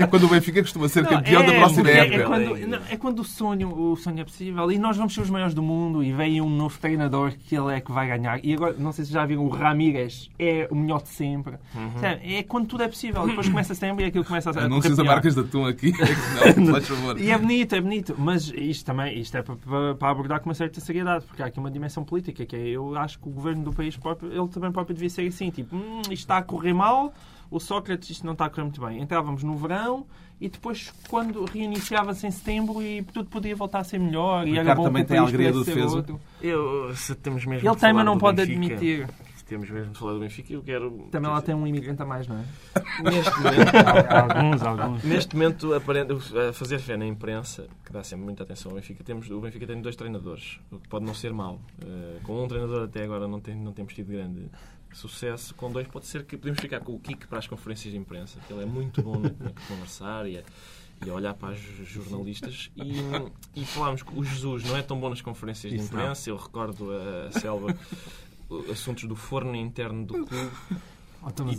[0.00, 2.16] É quando o Benfica costuma ser campeão da próxima porque época.
[2.16, 5.20] É quando, não, é quando o, sonho, o sonho é possível e nós vamos ser
[5.20, 8.40] os maiores do mundo e vem um novo treinador que ele é que vai ganhar.
[8.44, 11.56] E agora, não sei se já viram, o Ramírez é o melhor de sempre.
[12.00, 13.26] Sabe, É quando tudo é possível.
[13.26, 15.12] Depois começa setembro e aquilo começa a Anúncios a correr pior.
[15.14, 15.92] marcas de atum aqui.
[16.56, 17.20] Não, faz favor.
[17.20, 18.14] E é bonito, é bonito.
[18.18, 21.46] Mas isto também isto é para, para- para abordar com uma certa seriedade, porque há
[21.46, 24.48] aqui uma dimensão política, que é, eu acho que o governo do país próprio, ele
[24.48, 27.12] também próprio devia ser assim, tipo, hum, isto está a correr mal,
[27.50, 29.00] o Sócrates isto não está a correr muito bem.
[29.00, 30.06] Entrávamos no verão
[30.42, 34.44] e depois, quando reiniciava-se em setembro, e tudo podia voltar a ser melhor.
[34.48, 35.58] E era bom também o tem a alegria do
[35.94, 36.20] outro.
[36.42, 39.08] Eu, se temos mesmo Ele mas não pode Benfica, admitir.
[39.36, 41.06] Se temos mesmo de falar do Benfica, eu quero...
[41.12, 42.44] Também lá tem um imigrante a mais, não é?
[43.08, 43.76] Neste momento,
[44.10, 45.04] Alguns, alguns.
[45.04, 46.12] Neste momento, aparente-
[46.48, 49.64] a fazer fé na imprensa, que dá sempre muita atenção ao Benfica, temos, o Benfica
[49.64, 51.60] tem dois treinadores, o que pode não ser mau.
[51.80, 54.50] Eh, com um treinador até agora não, tem, não temos tido grande
[54.96, 57.98] sucesso, com dois pode ser que podemos ficar com o kick para as conferências de
[57.98, 59.30] imprensa, que ele é muito bom na,
[59.68, 60.42] conversar e a,
[61.04, 62.70] e a olhar para os jornalistas.
[62.76, 66.00] E, e falámos que o Jesus não é tão bom nas conferências de Isso não.
[66.00, 67.76] imprensa, eu recordo a, Selva,
[68.70, 70.50] assuntos do forno interno do clube.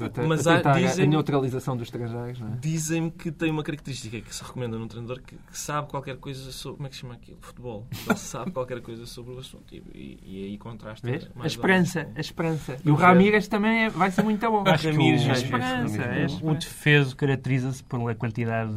[0.06, 2.58] E- te- mas a há- tentar a dizem- neutralização dos estrangeiros, não é?
[2.60, 6.52] Dizem-me que tem uma característica que se recomenda num treinador que, que sabe qualquer coisa
[6.52, 6.78] sobre.
[6.78, 7.38] Como é que se chama aquilo?
[7.42, 7.88] Futebol.
[8.08, 9.74] Ele sabe qualquer coisa sobre o assunto.
[9.74, 11.08] E, e, aí contrasta.
[11.10, 11.30] Vês?
[11.40, 12.78] A esperança, a esperança.
[12.84, 12.96] E o.
[12.96, 14.64] Ramírez também é- vai ser muito bom.
[14.68, 16.28] Acho que Ramírez, a o- Ramírez, esperança, é.
[16.42, 18.74] O defeso caracteriza-se pela quantidade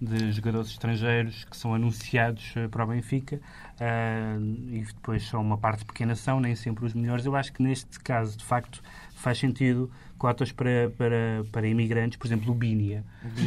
[0.00, 3.40] de, de jogadores estrangeiros que são anunciados eh, para o Benfica
[3.80, 7.24] ah, e depois são uma parte pequena são, nem sempre os melhores.
[7.26, 8.82] Eu acho que neste caso, de facto,
[9.14, 13.04] faz sentido cotas para, para, para imigrantes, por exemplo, o Bínia.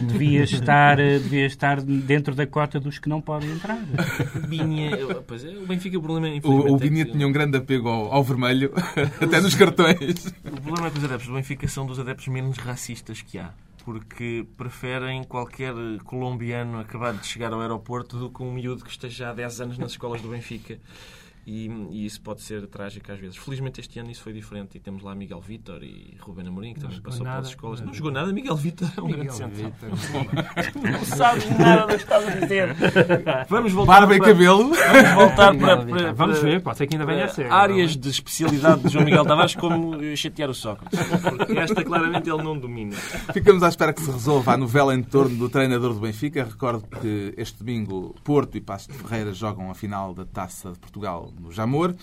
[0.08, 3.78] Devia estar, devia estar dentro da cota dos que não podem entrar.
[5.28, 6.40] pois é, o Benfica, o problema é.
[6.44, 8.72] O, o é que- tinha um grande apego ao, ao vermelho,
[9.22, 10.28] até nos cartões.
[10.46, 13.52] O problema é que os adeptos do Benfica são dos adeptos menos racistas que há.
[13.86, 19.30] Porque preferem qualquer colombiano acabado de chegar ao aeroporto do que um miúdo que esteja
[19.30, 20.78] há 10 anos nas escolas do Benfica.
[21.52, 23.36] E, e isso pode ser trágico às vezes.
[23.38, 26.80] Felizmente este ano isso foi diferente e temos lá Miguel Vítor e Rubén Amorim que
[26.82, 27.38] também jogou passou nada.
[27.38, 27.82] pelas escolas.
[27.82, 29.72] Não jogou nada, Miguel Vítor é um grande Miguel central.
[29.72, 29.90] Vitor.
[30.92, 32.76] Não sabes nada do que estás a dizer.
[33.50, 34.70] Vamos voltar Barba e para- cabelo.
[34.74, 35.98] Vamos voltar para, Vitor.
[36.00, 37.52] para- Vamos para- ver, pode ser que ainda venha a ser.
[37.52, 41.00] áreas de especialidade de João Miguel Tavares como chatear o Sócrates.
[41.00, 42.96] Porque esta claramente ele não domina.
[43.34, 46.44] Ficamos à espera que se resolva a novela em torno do treinador do Benfica.
[46.44, 50.80] Recordo que este domingo Porto e Passos de Ferreira jogam a final da Taça de
[50.80, 51.96] Portugal no Jamor.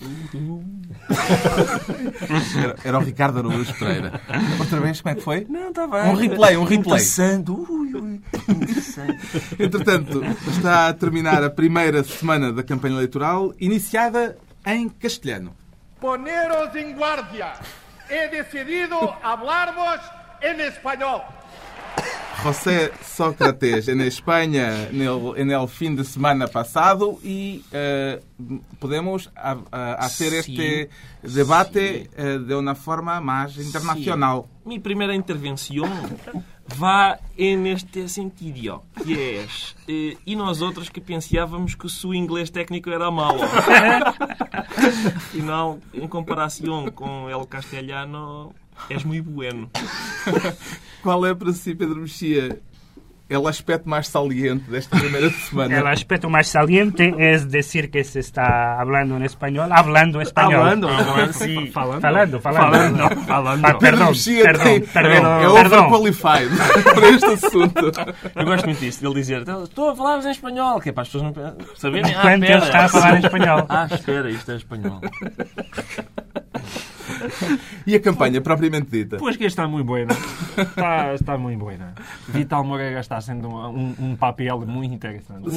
[2.57, 4.21] Era, era o Ricardo Araújo Pereira.
[4.59, 5.47] Outra vez, como é que foi?
[5.49, 6.11] Não, está bem.
[6.11, 7.01] Um replay, um replay.
[7.01, 7.51] Interessante.
[7.51, 9.19] Ui, ui, interessante.
[9.59, 15.55] Entretanto, está a terminar a primeira semana da campanha eleitoral, iniciada em castelhano.
[16.01, 17.53] Poneros en guardia.
[18.09, 20.01] He decidido hablaros
[20.41, 21.23] en español.
[22.43, 28.21] José Sócrates en Espanha no, el fin de semana pasado y eh,
[28.79, 30.91] podemos a- a- hacer Sí, este
[31.23, 32.11] debate sí.
[32.17, 34.43] eh, de una forma más internacional.
[34.65, 35.91] Mi primera intervención
[36.83, 42.91] va en este sentido, que es, eh, y nosotros que pensábamos que su inglés técnico
[42.91, 43.43] era malo.
[45.17, 48.53] Afinal, en comparación con el castellano,
[48.89, 49.71] es muy bueno.
[51.03, 52.59] Qual é para si, Pedro Mexia,
[53.29, 55.79] el aspecto mais saliente desta primeira semana.
[55.79, 60.61] El aspecto más saliente es decir que se está hablando en español, hablando español.
[60.61, 61.67] Hablando, hablando, sí.
[61.73, 62.01] Falando.
[62.01, 62.71] Falando, falando.
[63.01, 63.67] Falando, falando.
[63.67, 66.51] Ah, perdão, perdão, tem- perdão, é overqualified
[66.95, 67.93] para este assunto.
[68.35, 71.09] Eu gosto muito disso, dele dizer estou a falar em espanhol, que é para as
[71.09, 72.15] pessoas não saberem.
[72.15, 73.67] Ah, Quando ele está a falar em espanhol.
[73.69, 75.01] Ah, espera, isto é espanhol.
[77.87, 79.17] E a campanha propriamente dita?
[79.19, 80.13] Pois que está muito buena.
[80.57, 81.95] Está, está muito buena.
[82.29, 85.51] Vital Moreira está sendo um, um, um papel muito interessante.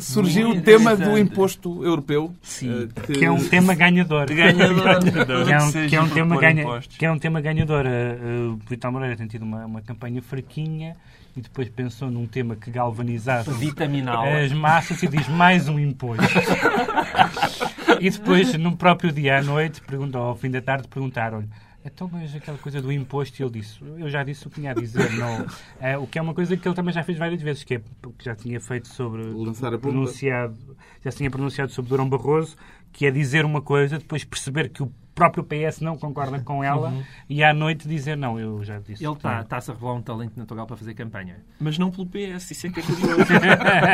[0.00, 2.34] Surgiu o muito tema do imposto europeu.
[2.42, 2.88] Sim.
[2.96, 4.26] eh, Que é um tema ganhador.
[4.26, 5.44] Ganhador.
[5.44, 6.96] que, é um, que é um tema pôr ganha, impostos.
[6.96, 7.84] que é um tema ganhador.
[7.86, 10.96] Uh, O Vital Moreira tem tido uma, uma campanha fraquinha
[11.36, 14.24] e depois pensou num tema que galvanizasse Vitaminal.
[14.24, 16.22] as massas e diz mais um imposto.
[18.00, 21.48] e depois, no próprio dia à noite, perguntou, ao fim da tarde, perguntaram-lhe
[21.86, 24.74] então, mas aquela coisa do imposto, ele disse, eu já disse o que tinha a
[24.74, 25.46] dizer, não.
[25.78, 27.78] É, o que é uma coisa que ele também já fez várias vezes, que é
[27.78, 32.56] que já tinha feito sobre Lançar a pronunciado, já tinha pronunciado sobre Durão Barroso,
[32.92, 36.92] que é dizer uma coisa, depois perceber que o próprio PS não concorda com ela
[37.28, 39.02] e à noite dizer não, eu já disse.
[39.04, 41.38] Ele está, está-se a revelar um talento natural para fazer campanha.
[41.58, 43.24] Mas não pelo PS, isso é que é curioso.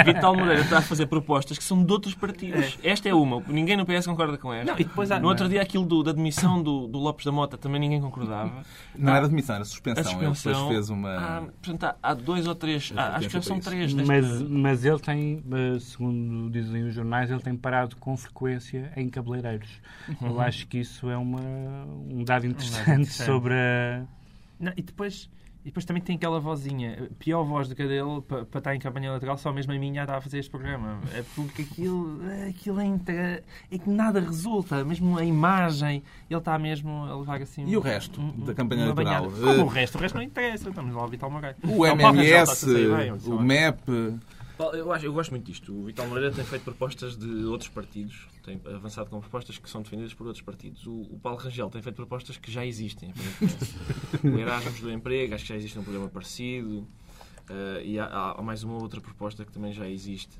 [0.04, 2.76] Vital Moreira está a fazer propostas que são de outros partidos.
[2.82, 4.72] Esta é uma, ninguém no PS concorda com esta.
[4.72, 7.32] Não, e depois há- no outro dia aquilo do- da demissão do, do Lopes da
[7.32, 8.62] Mota também ninguém concordava.
[8.98, 10.02] Não era admissão, era suspensão.
[10.02, 10.52] A suspensão.
[10.52, 11.08] Ele depois fez uma.
[11.16, 12.92] Ah, portanto, há, há dois ou três.
[12.96, 13.94] ah, acho que já são três.
[13.94, 19.08] Mas, mas ele tem, eh, segundo dizem os jornais, ele tem parado com frequência em
[19.08, 19.68] cabeleireiros.
[20.20, 23.22] Eu acho que isso é uma, um dado interessante, interessante.
[23.24, 24.04] sobre a...
[24.58, 25.28] Não, e depois.
[25.64, 28.80] E depois também tem aquela vozinha, pior voz do que a dele, para, estar em
[28.80, 30.98] campanha eleitoral, só mesmo a minha está a fazer este programa.
[31.14, 36.58] É porque aquilo, aquilo é, inter- é que nada resulta, mesmo a imagem, ele está
[36.58, 37.64] mesmo a levar assim.
[37.64, 39.30] E o resto um- da campanha eleitoral?
[39.30, 41.56] Como o resto, o resto não interessa, estamos lá ao Vital Moreira.
[41.62, 43.42] O MMS, a o lá.
[43.42, 44.18] MEP.
[44.74, 45.72] Eu, acho- eu gosto muito disto.
[45.72, 49.82] O Vital Moreira tem feito propostas de outros partidos, tem avançado com propostas que são
[49.82, 50.86] defendidas por outros partidos.
[50.86, 53.12] O, o Paulo Rangel tem feito propostas que já existem.
[54.22, 56.86] o Erasmus do Emprego, acho que já existe um programa parecido.
[57.50, 60.36] eh, e há, há mais uma outra proposta que também já existe.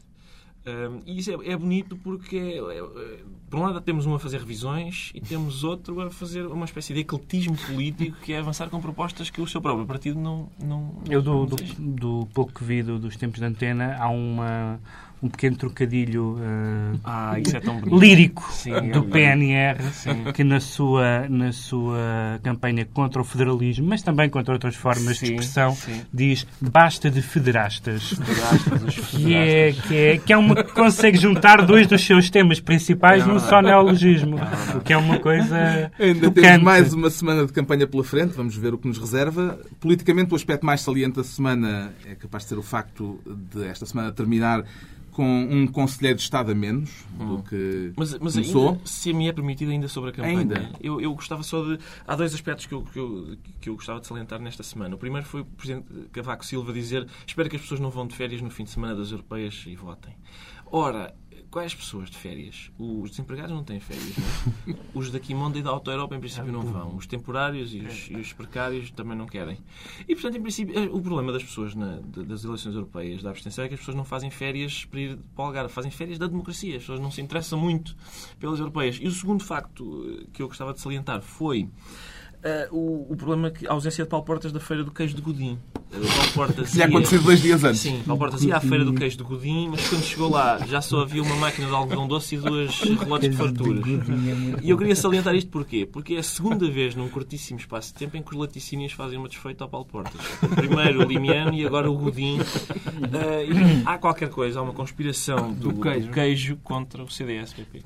[0.64, 3.18] Um, e isso é, é bonito porque, é- é- é-
[3.50, 6.94] por um lado, temos um a fazer revisões e temos outro a fazer uma espécie
[6.94, 10.48] de ecletismo político que é avançar com propostas que o seu próprio partido não.
[10.62, 14.78] não Eu, do, do, do pouco que vi do- dos tempos de antena, há uma,
[15.22, 17.60] um pequeno trocadilho eh, Ah, isso é
[17.96, 19.04] lírico Sim, é do.
[19.04, 20.24] PNR, Sim.
[20.34, 25.26] que na sua, na sua campanha contra o federalismo, mas também contra outras formas de
[25.26, 26.00] Sim, expressão, sim.
[26.12, 28.10] diz basta de federastas.
[28.10, 32.28] Federastas, os Que é, que, é, que é uma que consegue juntar dois dos seus
[32.28, 34.36] temas principais É num só neologismo.
[34.74, 36.40] O que é uma coisa Ainda tocante.
[36.40, 39.58] temos mais uma semana de campanha pela frente, vamos ver o que nos reserva.
[39.78, 43.20] Politicamente, o aspecto mais saliente da semana é capaz de ser o facto
[43.52, 44.64] de esta semana terminar
[45.12, 48.70] com um conselheiro de Estado a menos do que Mas, mas começou.
[48.70, 50.70] ainda, se me é permitido ainda sobre a campanha, Ainda?
[50.80, 51.78] Eu, eu gostava só de...
[52.06, 54.94] Há dois aspectos que eu, que, eu, que eu gostava de salientar nesta semana.
[54.94, 58.16] O primeiro foi o Presidente Cavaco Silva dizer espero que as pessoas não vão de
[58.16, 60.14] férias no fim de semana das europeias e votem.
[60.66, 61.14] Ora,
[61.52, 62.72] quais pessoas de férias?
[62.78, 64.76] Os desempregados não têm férias, não é?
[64.94, 66.96] Os da Quimonda e da Auto Europa, em princípio, não vão.
[66.96, 69.58] Os temporários e os, e os precários também não querem.
[70.08, 73.64] E, portanto, em princípio, eh, o problema das pessoas na- das eleições europeias, da abstenção,
[73.64, 75.72] é que as pessoas não fazem férias para ir para o Algarve.
[75.72, 76.74] Fazem férias da democracia.
[76.76, 77.94] As pessoas não se interessam muito
[78.40, 78.98] pelas europeias.
[79.00, 81.68] E o segundo facto eh, que eu gostava de salientar foi
[82.42, 85.22] eh, o, o problema que a ausência de Paulo Portas da Feira do Queijo de
[85.22, 85.58] Godinho.
[85.92, 87.80] Eh, o Paulo Portas Tinha acontecido dois dias antes.
[87.80, 90.80] Sim, Paulo Portas ia à feira do queijo de Godinho, mas quando chegou lá já
[90.80, 93.84] só havia uma máquina de algodão doce e duas relotes de farturas.
[94.62, 95.86] E eu queria salientar isto porquê?
[95.90, 99.18] Porque é a segunda vez num curtíssimo espaço de tempo em que os laticínios fazem
[99.18, 100.20] uma desfeita ao Paulo Portas.
[100.54, 102.42] Primeiro o Limiano e agora o Godinho.
[102.42, 106.06] Eh, e há qualquer coisa, há uma conspiração do, Do queijo.
[106.08, 107.82] do queijo contra o CDS-PP.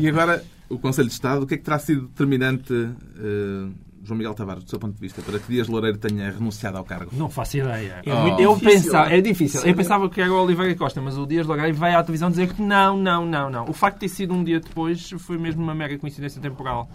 [0.00, 3.68] E agora, o Conselho de Estado, o que é que terá sido determinante, eh,
[4.04, 6.84] João Miguel Tavares, do seu ponto de vista, para que Dias Loureiro tenha renunciado ao
[6.84, 7.10] cargo?
[7.14, 8.02] Não faço ideia.
[8.04, 8.82] É muito eu difícil.
[8.82, 9.60] pensava, é difícil.
[9.60, 9.68] Sim.
[9.70, 12.52] Eu pensava que era o Oliveira Costa, mas o Dias Lagrai vai à televisão dizer
[12.52, 13.64] que não, não, não, não.
[13.64, 16.88] O facto de ter sido um dia depois foi mesmo uma mera coincidência temporal.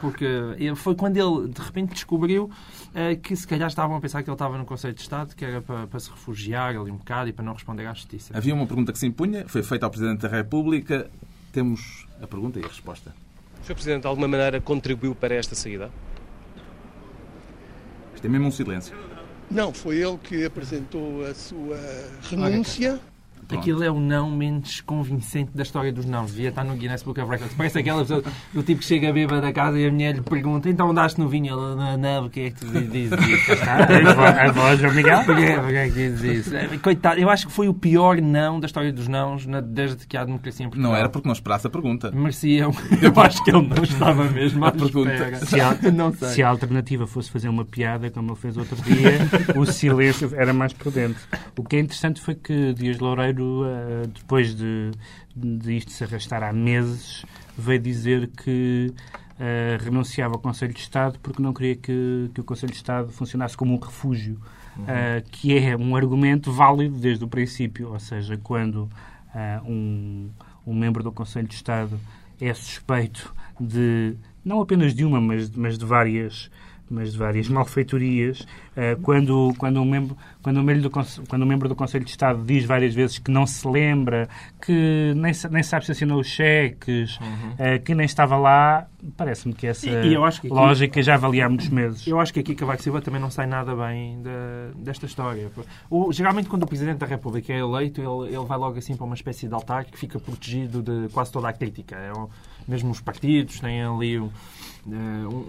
[0.00, 0.26] Porque
[0.74, 2.50] foi quando ele de repente descobriu
[2.94, 5.44] eh, que se calhar estavam a pensar que ele estava no Conselho de Estado, que
[5.44, 8.36] era para, para se refugiar ali um bocado e para não responder à justiça.
[8.36, 11.08] Havia uma pergunta que se impunha, foi feita ao Presidente da República.
[11.52, 13.14] Temos a pergunta e a resposta.
[13.62, 13.74] O Sr.
[13.74, 15.90] Presidente, de alguma maneira, contribuiu para esta saída?
[18.14, 18.96] Isto é mesmo um silêncio.
[19.50, 21.78] Não, foi ele que apresentou a sua
[22.22, 23.00] renúncia.
[23.50, 26.24] Aquilo é o não menos convincente da história dos não.
[26.24, 27.54] Devia estar no Guinness Book of Records.
[27.56, 30.68] Parece aquela pessoa do tipo que chega bêbado da casa e a mulher lhe pergunta
[30.68, 31.52] então andaste no vinho?
[31.52, 33.52] Ela, não, não, porque é que tu dizes isso?
[33.66, 35.24] A voz, Miguel?
[35.24, 36.56] Porquê, porquê é que dizes isso?
[36.56, 40.06] É, Coitado, eu acho que foi o pior não da história dos nãos na- desde
[40.06, 40.92] que há democracia em Portugal.
[40.92, 42.10] Não era porque não esperasse a pergunta.
[42.10, 42.72] Mereciam.
[43.02, 45.36] Eu acho que ele não estava mesmo à pergunta.
[45.46, 46.28] Se a, Não sei.
[46.28, 49.18] se a alternativa fosse fazer uma piada, como ele fez outro dia,
[49.56, 51.16] o silêncio era mais prudente.
[51.56, 53.35] O que é interessante foi que Dias Loureiro,
[54.12, 54.90] depois de,
[55.34, 57.24] de isto se arrastar há meses,
[57.56, 58.92] veio dizer que
[59.38, 63.12] eh, renunciava ao Conselho de Estado porque não queria que, que o Conselho de Estado
[63.12, 64.40] funcionasse como um refúgio,
[64.88, 67.92] eh, que é um argumento válido desde o princípio.
[67.92, 68.88] Ou seja, quando
[69.34, 70.30] eh, um,
[70.66, 72.00] um membro do Conselho de Estado
[72.40, 76.50] é suspeito de não apenas de uma, mas, mas de várias
[76.88, 78.46] mas de várias malfeitorias,
[78.76, 82.04] eh, quando, quando, um membro, quando, um membro do, Conse- quando um membro do Conselho
[82.04, 84.28] de Estado diz várias vezes que não se lembra,
[84.64, 87.18] que nem, nem sabe se assinou os cheques,
[87.58, 91.02] eh, que nem estava lá, parece-me que essa E- e eu acho que aqui- lógica
[91.02, 92.06] já valia há muitos meses.
[92.06, 95.50] Eu acho que aqui Cavaco Silva também não sai nada bem da- desta história.
[95.90, 99.04] O- geralmente, quando o Presidente da República é eleito, ele, ele vai logo assim para
[99.06, 101.96] uma espécie de altar que fica protegido de quase toda a crítica.
[101.96, 102.28] É o-
[102.66, 104.30] mesmo os partidos têm ali um- um-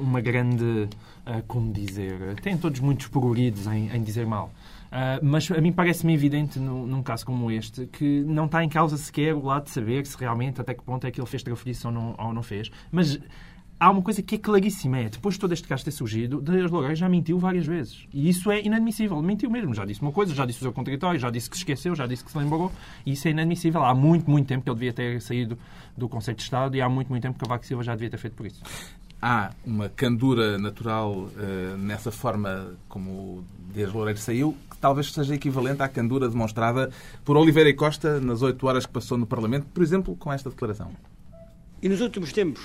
[0.01, 0.87] uma grande.
[1.25, 2.35] eh, como dizer?
[2.41, 4.51] Têm todos muitos progredidos em, em dizer mal.
[4.91, 8.97] Ah, mas a mim parece-me evidente, num, caso como este, que não está em causa
[8.97, 11.85] sequer o lado de saber se realmente até que ponto é que ele fez trafolhice
[11.85, 12.71] ou não, ou não fez.
[12.91, 13.19] Mas
[13.79, 16.71] há uma coisa que é claríssima, é, depois de todo este caso ter surgido, Dias
[16.71, 18.07] Loureiro já mentiu várias vezes.
[18.13, 19.21] E isso é inadmissível.
[19.21, 19.73] Mentiu mesmo.
[19.73, 22.07] Já disse uma coisa, já disse o seu contraditório, já disse que se esqueceu, já
[22.07, 22.71] disse que se lembrou.
[23.05, 23.83] E isso é inadmissível.
[23.83, 25.57] Há muito, muito tempo que ele devia ter saído
[25.95, 28.17] do Conselho de Estado e há muito, muito tempo que Cavaco Silva já devia ter
[28.17, 28.63] feito por isso.
[29.21, 35.33] Há uma candura natural eh, nessa forma como o Dias Loureiro saiu, que talvez seja
[35.33, 36.91] equivalente à candura demonstrada
[37.25, 40.49] por Oliveira e Costa nas oito horas que passou no Parlamento, por exemplo, com esta
[40.49, 40.91] declaração.
[41.81, 42.63] E nos últimos tempos,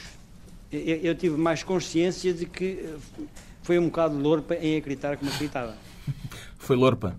[0.70, 3.24] eu, eu tive mais consciência de que eh,
[3.62, 5.74] foi um bocado lorpa em acreditar como acreditava.
[6.58, 7.16] Foi Lorpa.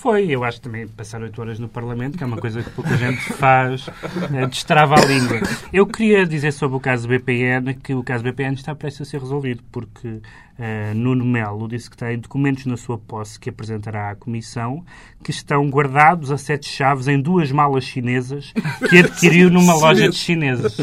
[0.00, 2.70] Foi, eu acho que também passar oito horas no Parlamento, que é uma coisa que
[2.70, 3.86] pouca gente faz,
[4.32, 5.40] eh, destrava a língua.
[5.72, 9.20] Eu queria dizer sobre o caso BPN que o caso BPN está prestes a ser
[9.20, 10.20] resolvido, porque
[10.58, 14.82] eh, Nuno Melo disse que tem documentos na sua posse que apresentará à Comissão
[15.22, 18.54] que estão guardados a sete chaves em duas malas chinesas
[18.88, 20.78] que adquiriu numa loja de chineses.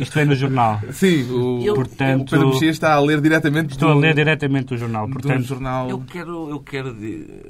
[0.00, 0.80] Isto vem no jornal.
[0.90, 4.66] Sim, o, Portanto- o Pedro Mexia está a ler diretamente Estou a do, ler diretamente
[4.66, 5.06] do jornal.
[5.06, 5.88] do Portanto, jornal.
[5.88, 6.96] Eu quero, eu quero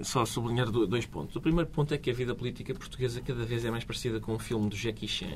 [0.02, 1.36] só sublinhar do- dois pontos.
[1.36, 4.34] O primeiro ponto é que a vida política portuguesa cada vez é mais parecida com
[4.34, 5.26] um filme do Jackie Chan.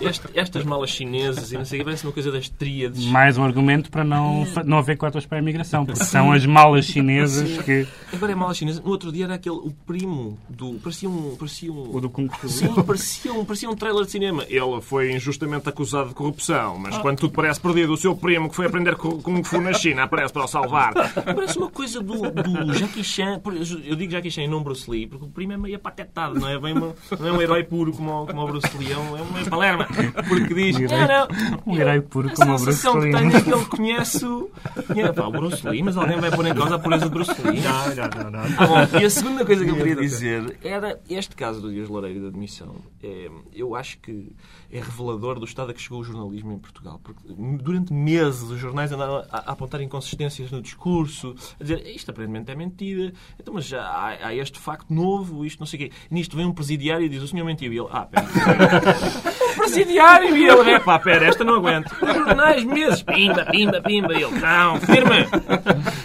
[0.00, 3.04] Este- estas malas chinesas e não sei o que, parece uma coisa das tríades.
[3.06, 6.84] mais um argumento para não, não haver cotas para a imigração, porque são as malas
[6.86, 7.86] chinesas que.
[8.12, 8.82] Agora é mala chinesa.
[8.82, 10.74] No outro dia era aquele, o primo do...
[10.74, 11.36] Parecia um...
[11.36, 12.48] Parecia um O do Kung Fu.
[12.48, 14.44] Sim, parecia um, parecia um trailer de cinema.
[14.48, 18.56] Ele foi injustamente acusado de corrupção, mas quando tudo parece perdido, o seu primo que
[18.56, 20.92] foi aprender Kung Kung Fu na China aparece para o salvar.
[21.24, 23.40] Parece uma coisa do, do Jackie Chan.
[23.84, 26.48] Eu digo Jackie Chan e não Bruce Lee, porque o primo é meio apatetado, não
[26.48, 26.94] é, bem não
[27.28, 29.86] é um herói puro como, o- como o Bruce Lee, é um, é palerma.
[30.28, 31.62] Porque diz, Um herói- não, não.
[31.66, 33.12] um herói puro a como o Bruce sensação Lee.
[33.12, 34.50] que tenho é que ele conhece o,
[34.86, 37.30] conhece, pá, o Bruce Lee, mas alguém vai pôr em causa a pureza de Bruce
[37.42, 37.60] Lee.
[37.60, 37.94] Não,
[38.24, 38.30] não, não.
[38.30, 38.56] não.
[38.58, 41.88] Ah, bom, e a segunda coisa que eu queria dizer era este caso do Dias
[41.88, 42.76] Loureiro da admissão.
[43.02, 44.32] É, eu acho que
[44.72, 46.98] é revelador do estado a que chegou o jornalismo em Portugal.
[47.02, 47.20] Porque
[47.62, 52.50] durante meses os jornais andaram a, a apontar inconsistências no discurso, a dizer isto aparentemente
[52.50, 55.92] é mentira, então, mas já há, há este facto novo, isto não sei o quê.
[56.10, 57.72] Nisto vem um presidiário e diz o senhor mentiu.
[57.72, 58.26] E ele, ah, pera.
[59.56, 60.36] presidiário!
[60.36, 61.92] E ele, é pá, pera, esta não aguento.
[61.92, 64.14] Os jornais, meses, pimba, pimba, pimba.
[64.14, 65.26] E ele, não, firme!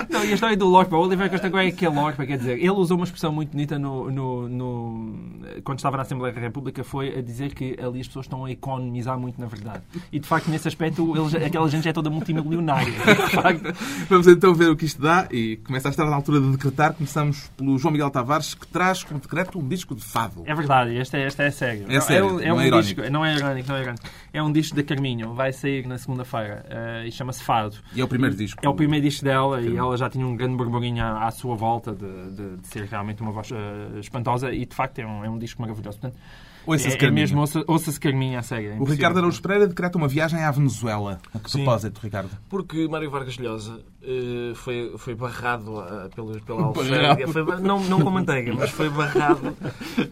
[0.09, 2.37] Não, e a história do Lorpa, o Oliveira Costa agora é que é Lorpa, quer
[2.37, 5.19] dizer, ele usou uma expressão muito bonita no, no, no-
[5.63, 8.51] quando estava na Assembleia da República, foi a dizer que ali as pessoas estão a
[8.57, 9.81] economizar muito, na verdade.
[10.11, 12.93] E de facto, nesse aspecto, eles, aquela gente já é toda multimilionária.
[14.09, 16.93] Vamos então ver o que isto dá e começa a estar na altura de decretar.
[16.93, 20.43] Começamos pelo João Miguel Tavares, que traz como decreto um disco de fado.
[20.45, 21.85] é verdade, este é, este é sério.
[21.89, 22.95] É sério, um- não um é irónico.
[22.95, 24.03] disco, não é irónico, não é irónico.
[24.33, 27.75] É um disco da Carminho, vai sair na segunda-feira eh, e chama-se Fado.
[27.93, 28.59] E é o primeiro disco.
[28.63, 31.55] É o primeiro disco dela e ela já tinha um grande burburinho à, à sua
[31.55, 35.25] volta de, de- de ser realmente uma voz eh, espantosa e de facto é um,
[35.25, 35.99] é um disco maravilhoso.
[35.99, 36.19] Portanto,
[36.67, 38.73] Ouça-se é, é mesmo, ouça- ouça-se Carminho a sério.
[38.73, 38.83] é O.
[38.83, 41.19] Ricardo Araújo Pereira decreta uma viagem à Venezuela.
[41.33, 41.63] A que Sim.
[41.63, 42.29] propósito, Ricardo?
[42.49, 47.27] Porque Mário Vargas Llosa eh, foi, foi barrado ah, pelo, pela alfândega.
[47.29, 49.55] Foi não, não com manteiga, mas foi barrado.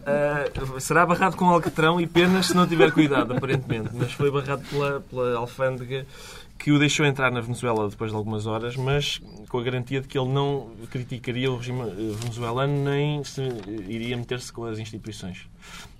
[0.06, 3.90] ah, será barrado com alcatrão e penas se não tiver cuidado, aparentemente.
[3.94, 6.06] Mas foi barrado pela, pela alfândega
[6.66, 10.08] que o deixou entrar na Venezuela depois de algumas horas, mas com a garantia de
[10.08, 13.40] que ele não criticaria o regime eh, venezuelano nem se
[13.86, 15.46] iria meter-se com as instituições.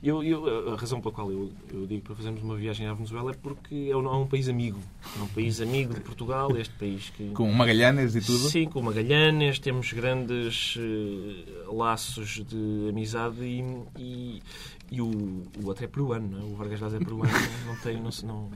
[0.02, 3.30] Eu, eu, a razão pela qual eu, eu, digo para fazermos uma viagem à Venezuela
[3.30, 4.80] é porque é um, é um, país amigo.
[5.16, 7.30] É um país amigo de Portugal, este país que...
[7.30, 8.48] Com Magalhães e tudo?
[8.48, 13.64] Sim, com Magalhães, temos grandes uh, laços de amizade e,
[13.96, 14.42] e,
[14.90, 15.06] e o,
[15.62, 16.42] o outro é peruano, não é?
[16.42, 17.32] o Vargas Vaz é peruano,
[17.66, 18.00] não tem...
[18.00, 18.50] Não, não,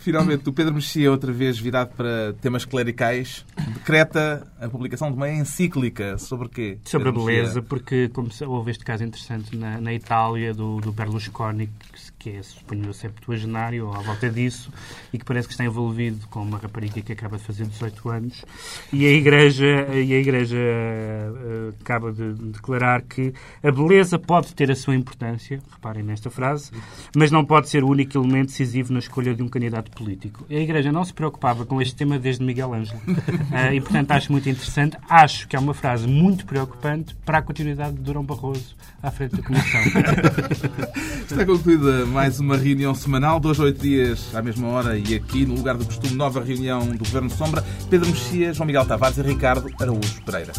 [0.00, 3.44] Finalmente, o Pedro Mexia, outra vez virado para temas clericais,
[3.74, 6.78] decreta a publicação de uma encíclica sobre quê?
[6.86, 11.66] Sobre a beleza, porque como houve este caso interessante na, na Itália do, do Berlusconi,
[11.92, 14.70] que é, suponho, septuagenário ou à volta disso,
[15.12, 18.44] e que parece que está envolvido com uma rapariga que acaba de fazer 18 anos,
[18.92, 24.70] e a Igreja, e a igreja uh, acaba de declarar que a beleza pode ter
[24.70, 26.70] a sua importância, reparem nesta frase,
[27.16, 30.44] mas não pode ser o único elemento decisivo na escolha de um candidato político.
[30.50, 34.32] A Igreja não se preocupava com este tema desde Miguel Ângelo, uh, e portanto acho
[34.32, 38.76] muito interessante, acho que é uma frase muito preocupante para a continuidade de Durão Barroso
[39.02, 39.80] à frente da Comissão.
[41.22, 45.54] Está concluída mais uma reunião semanal, dois, oito dias à mesma hora e aqui, no
[45.54, 47.64] lugar do costume, nova reunião do Governo Sombra.
[47.88, 50.52] Pedro Mexia, João Miguel Tavares e Ricardo Araújo Pereira.